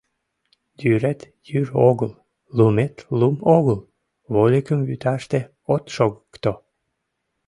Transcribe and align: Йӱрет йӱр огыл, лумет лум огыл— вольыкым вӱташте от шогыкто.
Йӱрет 0.81 1.19
йӱр 1.51 1.67
огыл, 1.89 2.11
лумет 2.57 2.95
лум 3.19 3.37
огыл— 3.57 3.79
вольыкым 4.33 4.79
вӱташте 4.87 5.39
от 5.73 5.83
шогыкто. 5.95 6.53